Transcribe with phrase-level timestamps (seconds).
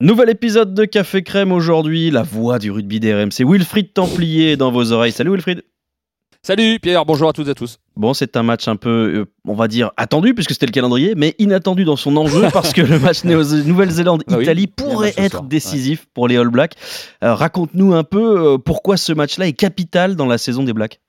[0.00, 4.70] Nouvel épisode de Café Crème aujourd'hui, la voix du rugby DRM, c'est Wilfried Templier dans
[4.70, 5.10] vos oreilles.
[5.10, 5.64] Salut Wilfried
[6.40, 7.78] Salut Pierre, bonjour à toutes et à tous.
[7.96, 11.16] Bon, c'est un match un peu, euh, on va dire, attendu puisque c'était le calendrier,
[11.16, 15.42] mais inattendu dans son enjeu parce que le match Nouvelle-Zélande-Italie Ah oui, pourrait être soir,
[15.42, 16.74] décisif pour les All Blacks.
[17.24, 21.00] Euh, Raconte-nous un peu euh, pourquoi ce match-là est capital dans la saison des Blacks.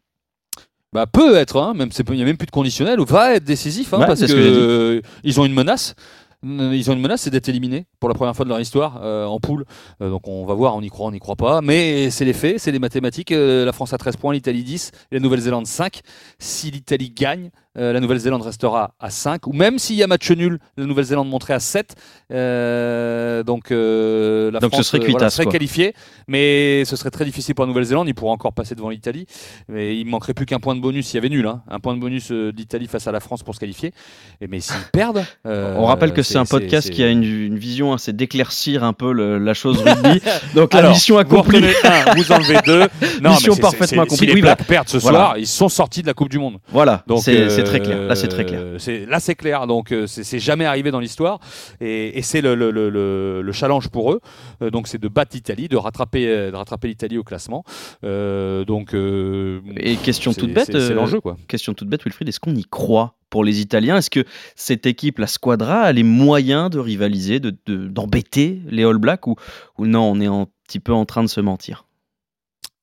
[0.93, 3.43] Bah peut être, hein, même il n'y a même plus de conditionnel, ou va être
[3.43, 4.57] décisif, hein, Ouais, parce c'est que, ce que j'ai dit.
[4.59, 5.93] euh, ils ont une menace.
[6.41, 9.25] Ils ont une menace, c'est d'être éliminés pour la première fois de leur histoire euh,
[9.25, 9.65] en poule.
[10.01, 11.61] Euh, donc on va voir, on y croit, on n'y croit pas.
[11.61, 13.31] Mais c'est les faits, c'est les mathématiques.
[13.31, 15.99] Euh, la France a 13 points, l'Italie 10 et la Nouvelle-Zélande 5.
[16.39, 19.47] Si l'Italie gagne, la Nouvelle-Zélande restera à 5.
[19.47, 21.95] Ou même s'il y a match nul, la Nouvelle-Zélande monterait à 7.
[22.29, 25.93] Euh, donc la Donc ce France serait voilà, qualifiée.
[26.27, 28.09] Mais ce serait très difficile pour la Nouvelle-Zélande.
[28.09, 29.27] Ils pourraient encore passer devant l'Italie.
[29.69, 31.47] Mais il manquerait plus qu'un point de bonus s'il y avait nul.
[31.47, 31.61] hein.
[31.69, 33.93] Un point de bonus d'Italie face à la France pour se qualifier.
[34.41, 35.23] Et mais s'ils perdent.
[35.45, 38.93] on rappelle que c'est un podcast qui a une, une vision, hein, c'est d'éclaircir un
[38.93, 40.21] peu le- la chose rugby.
[40.55, 41.57] Donc la Alors, mission Vous accomplie.
[41.59, 42.87] retenez un, vous enlevez deux.
[43.21, 44.17] Non, Mission mais parfaitement accomplie.
[44.17, 45.17] Si les Oui, Blacks perdent ce voilà.
[45.19, 46.57] soir, ils sont sortis de la Coupe du Monde.
[46.69, 47.99] Voilà, Donc c'est euh, très clair.
[48.07, 48.61] Là, c'est très clair.
[48.77, 49.67] c'est- Là, c'est clair.
[49.67, 51.39] Donc, euh, c'est jamais arrivé dans l'histoire,
[51.81, 54.21] et, et c'est le, le- le- le- le challenge pour eux.
[54.61, 57.63] Euh, donc, c'est de battre l'Italie, de rattraper, euh, de rattraper l'Italie au classement.
[58.03, 61.35] Euh, donc, euh, Et question toute bête, c'est euh, l'enjeu, quoi.
[61.47, 63.15] Question toute bête, Wilfried, est-ce qu'on y croit?
[63.29, 67.55] Pour les Italiens Est-ce que cette équipe, la Squadra, a les moyens de rivaliser, de-
[67.65, 69.35] de- d'embêter les All Blacks ou,
[69.77, 71.85] ou non, on est un petit peu en train de se mentir?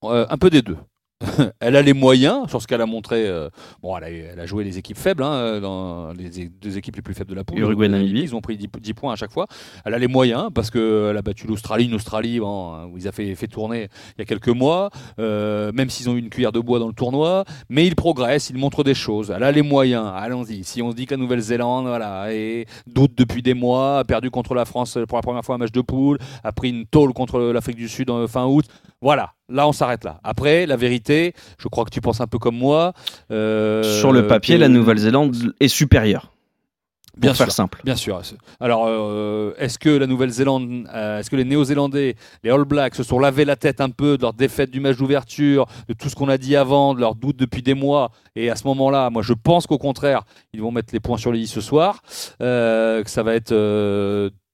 [0.05, 0.77] Euh, un peu des deux.
[1.61, 3.27] elle a les moyens sur ce qu'elle a montré.
[3.27, 3.49] euh,
[3.83, 7.03] bon, elle a, elle a joué les équipes faibles, hein, dans les deux équipes les
[7.03, 7.59] plus faibles de la poule.
[7.59, 8.21] Uruguay, Euh, Namibie.
[8.21, 9.47] Ils ont pris 10, 10 points à chaque fois.
[9.87, 13.09] Elle a les moyens parce qu'elle a battu l'Australie, une Australie bon, hein, où ils
[13.09, 16.29] ont fait, fait tourner il y a quelques mois, euh, même s'ils ont eu une
[16.29, 17.45] cuillère de bois dans le tournoi.
[17.71, 19.33] Mais ils progressent, ils montrent des choses.
[19.35, 20.11] Elle a les moyens.
[20.15, 20.65] Allons-y.
[20.65, 24.31] Si on se dit que la Nouvelle-Zélande voilà, est- doute depuis des mois, a perdu
[24.31, 27.15] contre la France pour la première fois un match de poule, a pris une tôle
[27.15, 28.67] contre l'Afrique du Sud en fin août.
[29.03, 30.21] Voilà, là on s'arrête là.
[30.25, 32.93] Après, la vérité, je crois que tu penses un peu comme moi.
[33.31, 36.33] euh, Sur le papier, que- la Nouvelle-Zélande est supérieure.
[37.19, 37.55] Bien pour faire sûr.
[37.55, 37.81] simple.
[37.83, 38.21] Bien sûr.
[38.61, 42.15] Alors, euh, est-ce que la Nouvelle-Zélande, euh, est-ce que les Néo-Zélandais,
[42.45, 44.99] les All Blacks, se sont lavé la tête un peu de leur défaite du match
[44.99, 48.51] d'ouverture, de tout ce qu'on a dit avant, de leurs doutes depuis des mois Et
[48.51, 51.41] à ce moment-là, moi, je pense qu'au contraire, ils vont mettre les points sur les
[51.41, 52.03] i ce soir,
[52.43, 53.53] euh, que ça va être.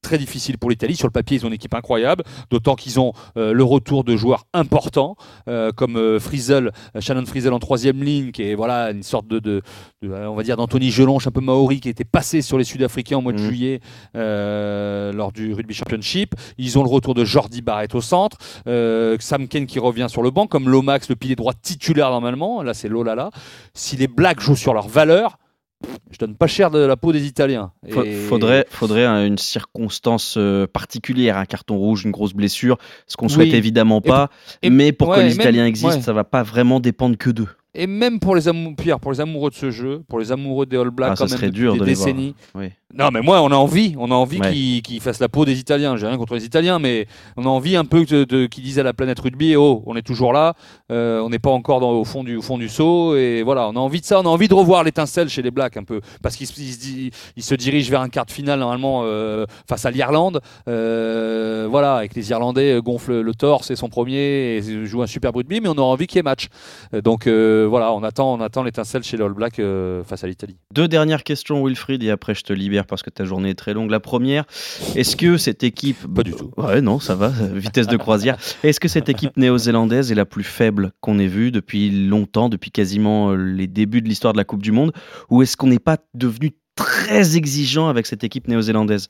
[0.03, 0.97] Très difficile pour l'Italie.
[0.97, 4.17] Sur le papier, ils ont une équipe incroyable, d'autant qu'ils ont euh, le retour de
[4.17, 5.15] joueurs importants,
[5.49, 9.63] euh, comme euh, Shannon Frizzell en troisième ligne, qui est voilà une sorte de, de-
[10.03, 13.19] de, on va dire d'Anthony Gelonche, un peu maori, qui était passé sur les Sud-Africains
[13.19, 13.47] au mois de Mhm.
[13.47, 13.81] juillet
[14.15, 16.35] lors du Rugby Championship.
[16.59, 20.33] Ils ont le retour de Jordi Barrett au centre, Sam Ken qui revient sur le
[20.33, 22.63] banc, comme Lomax, le pilier droit titulaire normalement.
[22.65, 23.31] Là, c'est Lolala.
[23.73, 25.39] Si les Blacks jouent sur leur valeur,
[26.11, 27.73] je donne pas cher de la peau des Italiens.
[27.87, 27.93] Et-
[28.29, 33.29] Faudrait, faudrait un- une circonstance euh, particulière, un carton rouge, une grosse blessure, ce qu'on
[33.29, 34.31] souhaite évidemment pas.
[34.63, 36.03] et- mais pour que les même- Italiens existent, ouais.
[36.03, 37.49] ça va pas vraiment dépendre que d'eux.
[37.75, 40.67] Et même pour les amoureux, Pierre, pour les amoureux de ce jeu, pour les amoureux
[40.67, 42.35] des All Blacks, Ah, ça quand même serait dur des de décennies.
[42.55, 42.67] Oui.
[42.95, 44.83] Non, mais moi, on a envie, on a envie Ouais.
[44.85, 45.97] qu'ils fassent la peau des Italiens.
[45.97, 47.07] J'ai rien contre les Italiens, mais
[47.39, 49.97] on a envie un peu de, de- qu'ils disent à la planète rugby, oh, on
[49.97, 50.53] est toujours là,
[50.91, 53.67] euh, on n'est pas encore dans- au fond du au fond du saut, et voilà,
[53.69, 55.85] on a envie de ça, on a envie de revoir l'étincelle chez les Blacks un
[55.85, 58.59] peu, parce qu'ils se- ils se di- ils se dirigent vers un quart de finale
[58.61, 63.77] normalement euh, face à l'Irlande, Euh, voilà, et que les Irlandais gonflent le torse, c'est
[63.77, 66.49] son premier, et jouent un super rugby, mais on a envie qu'il y ait match.
[67.05, 70.27] Donc euh, voilà, on attend, on attend l'étincelle chez les All Blacks euh, face à
[70.27, 70.57] l'Italie.
[70.73, 73.75] Deux dernières questions, Wilfried, et après je te libère parce que ta journée est très
[73.75, 73.91] longue.
[73.91, 74.45] La première,
[74.95, 75.97] est-ce que cette équipe.
[76.15, 76.51] Pas du tout.
[76.57, 78.37] Ouais, non, ça va, euh, vitesse de croisière.
[78.63, 82.71] Est-ce que cette équipe néo-zélandaise est la plus faible qu'on ait vue depuis longtemps, depuis
[82.71, 84.93] quasiment euh, les débuts de l'histoire de la Coupe du Monde?
[85.31, 89.09] Ou est-ce qu'on n'est pas devenu très exigeant avec cette équipe néo-zélandaise?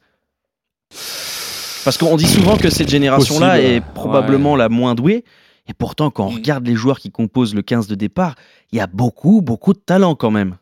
[1.84, 5.24] Parce qu'on dit souvent que cette génération-là est probablement la moins douée.
[5.69, 6.37] Et pourtant, quand on Mm.
[6.37, 8.34] regarde les joueurs qui composent le 15 de départ,
[8.73, 10.56] il y a beaucoup, beaucoup de talent quand même.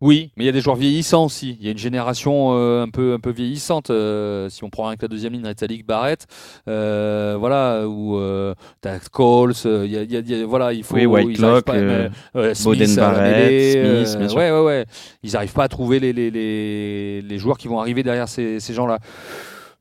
[0.00, 1.56] Oui, mais il y a des joueurs vieillissants aussi.
[1.58, 3.90] Il y a une génération euh, un peu un peu vieillissante.
[3.90, 6.24] euh, si on prend avec la deuxième ligne, Retallick, Barrett,
[6.68, 9.54] euh, voilà, ou euh, t'as Coles.
[9.66, 10.94] euh, Il y a, il y a- il y a- voilà, il faut.
[10.94, 14.38] Oui, ils Whitelock, arrivent pas- euh, euh, Smith Barrett, mêlée, Smith, bien sûr.
[14.38, 14.86] Ouais, ouais, ouais.
[15.24, 18.60] Ils n'arrivent pas à trouver les, les, les, les joueurs qui vont arriver derrière ces,
[18.60, 19.00] ces gens-là.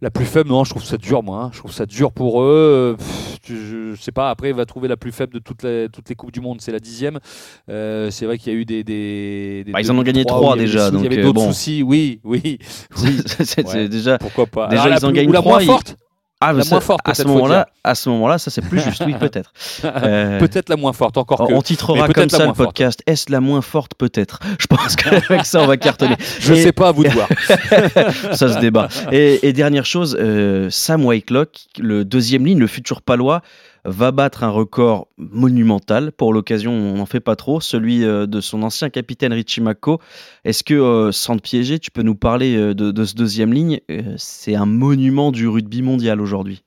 [0.01, 1.43] La plus faible, non, je trouve ça dur, moi.
[1.43, 1.49] hein.
[1.53, 2.95] Je trouve ça dur pour eux.
[2.97, 3.36] Pff,
[3.95, 4.29] je, sais pas.
[4.29, 6.61] Après, il va trouver la plus faible de toutes les, toutes les coupes du monde.
[6.61, 7.19] C'est la dixième.
[7.69, 8.83] Euh, c'est vrai qu'il y a eu des.
[8.83, 11.47] des, des Bah, ils en ont gagné trois déjà, Il y avait euh, d'autres bon.
[11.51, 11.83] soucis.
[11.83, 12.59] Oui, oui.
[12.95, 13.87] c'est c'est Ouais.
[13.89, 14.17] déjà.
[14.17, 15.95] Pourquoi pas Déjà, Alors, ils en gagnent ou la trois, moins forte.
[16.39, 19.01] Ah, La ça, moins forte, à ce moment-là, à ce moment-là, ça c'est plus juste,
[19.07, 19.51] oui, peut-être.
[19.83, 21.51] Euh, Peut-être la moins forte, encore que.
[21.51, 23.01] on titrera comme ça le podcast.
[23.07, 24.39] Est-ce la moins forte Peut-être?
[24.59, 26.13] Je pense qu'avec ça, on va cartonner.
[26.39, 27.27] Je Et- sais pas, à vous de voir.
[28.35, 28.87] ça se débat.
[29.11, 33.41] Et, et dernière chose, euh, Sam Whitelock, le deuxième ligne, le futur palois,
[33.87, 36.11] va battre un record monumental.
[36.11, 39.99] Pour l'occasion, on n'en fait pas trop, celui euh, de son ancien capitaine Richie Mako.
[40.43, 43.53] Est-ce que, euh, sans te piéger, tu peux nous parler euh, de, de ce deuxième
[43.53, 43.79] ligne?
[43.89, 46.63] Euh, C'est un monument du rugby mondial aujourd'hui.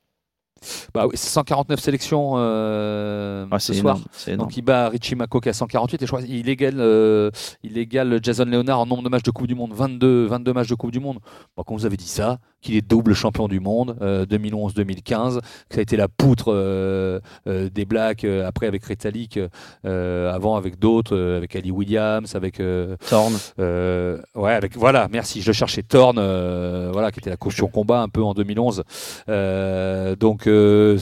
[0.94, 3.98] Bah oui, 149 sélections euh, Ah, ce soir.
[4.36, 7.30] Donc il bat Richie Mako qui a 148 et je crois qu'il égale, euh,
[7.62, 10.68] il égale Jason Leonard en nombre de matchs de Coupe du Monde, 22, 22 matchs
[10.68, 11.18] de Coupe du Monde.
[11.56, 15.74] Bon, quand vous avez dit ça, qu'il est double champion du monde, euh, 2011-2015, que
[15.74, 19.40] ça a été la poutre euh, euh, des Blacks, euh, après avec Retallick,
[19.86, 22.60] euh, avant avec d'autres, euh, avec Ali Williams, avec...
[22.60, 23.34] euh, Thorne.
[23.58, 25.40] euh, ouais, avec voilà, merci.
[25.40, 28.82] Je cherchais Thorne, euh, voilà, qui était la caution combat un peu en 2011.
[29.30, 30.98] Euh, donc euh,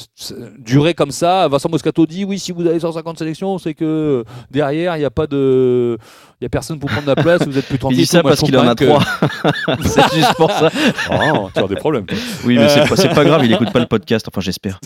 [0.59, 4.97] durer comme ça, Vincent Moscato dit oui, si vous avez 150 sélections, c'est que derrière
[4.97, 5.97] il n'y a pas de,
[6.41, 7.43] il y a personne pour prendre la place.
[7.47, 7.99] Vous êtes plus Il tranquille.
[7.99, 9.03] dit ça Moi, parce qu'il en a trois.
[9.83, 10.71] c'est juste pour ça.
[11.11, 12.07] Oh, tu as des problèmes.
[12.07, 12.17] toi.
[12.45, 12.87] Oui, mais c'est Euh.
[12.87, 14.27] pas, c'est pas grave, il écoute pas le podcast.
[14.29, 14.79] Enfin, j'espère.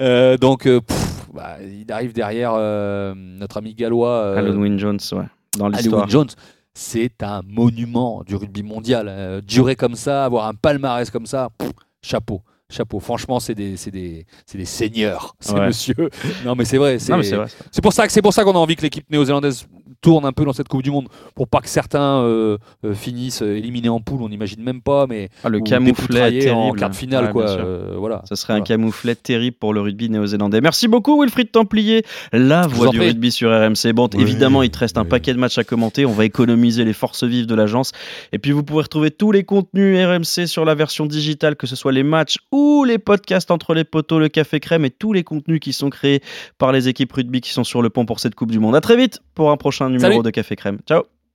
[0.00, 4.08] Euh, donc euh, pff, bah, il arrive derrière euh, notre ami gallois.
[4.10, 5.24] euh, Alan Wynne Jones, ouais,
[5.58, 6.08] dans l'histoire.
[6.08, 6.28] Jones,
[6.74, 9.06] c'est un monument du rugby mondial.
[9.08, 11.70] Euh, durer comme ça, avoir un palmarès comme ça, pff,
[12.02, 12.42] chapeau.
[12.72, 15.66] Chapeau, franchement, c'est des, c'est des, c'est des seigneurs, ces Ouais.
[15.68, 16.10] monsieur.
[16.44, 16.98] Non, mais c'est vrai.
[16.98, 17.46] C'est Non, mais c'est vrai.
[17.70, 19.66] c'est pour ça que c'est pour ça qu'on a envie que l'équipe néo-zélandaise
[20.02, 23.40] tourne un peu dans cette Coupe du Monde, pour pas que certains euh, euh, finissent
[23.40, 24.20] éliminés en poule.
[24.22, 27.48] On n'imagine même pas, mais Ah, le ou camouflet en quart de finale, Ouais, quoi.
[27.48, 28.22] Euh, voilà.
[28.28, 30.60] Ce serait un camouflet terrible pour le rugby néo-zélandais.
[30.60, 33.92] Merci beaucoup Wilfried Templier, la voix du rugby sur RMC.
[33.94, 36.04] Bon, Oui, évidemment, il te reste un paquet de matchs à commenter.
[36.04, 37.92] On va économiser les forces vives de l'agence.
[38.32, 41.76] Et puis, vous pourrez retrouver tous les contenus RMC sur la version digitale, que ce
[41.76, 45.22] soit les matchs ou les podcasts entre les poteaux, le café crème et tous les
[45.22, 46.22] contenus qui sont créés
[46.58, 48.74] par les équipes rugby qui sont sur le pont pour cette Coupe du Monde.
[48.74, 50.22] À très vite pour un prochain numéro Salut.
[50.24, 50.78] de Café Crème.
[50.86, 51.04] Ciao